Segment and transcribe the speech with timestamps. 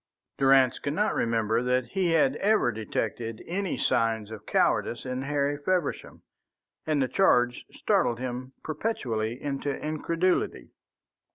[0.39, 5.59] Durrance could not remember that he had ever detected any signs of cowardice in Harry
[5.63, 6.23] Feversham,
[6.87, 10.71] and the charge startled him perpetually into incredulity.